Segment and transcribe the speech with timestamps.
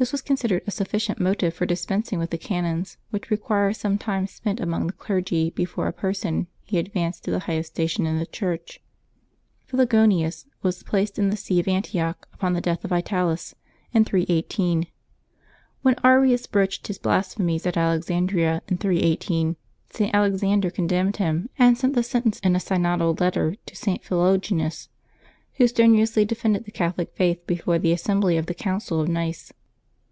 [0.00, 4.28] This was considered a sufficient motive for dispensing with the canons, which require some time
[4.28, 8.24] spent among the clergy before a person be advanced to the highest station in the
[8.26, 8.78] Church.
[9.66, 13.56] Philogonius was placed in the see of Antioch, upon the death of Vitalis
[13.92, 14.86] in December 21] LIVES OF TEE SAINTS
[15.82, 15.82] 383 318.
[15.82, 19.56] When Arius broached his blasphemies at Alexandria in 318,
[19.92, 20.14] St.
[20.14, 24.04] Alexander condemned him, and sent the sen tence in a synodal letter to St.
[24.04, 24.90] Philogonius,
[25.54, 29.52] who strenu ously defended the Catholic faith before the assembly of the Council of Nice.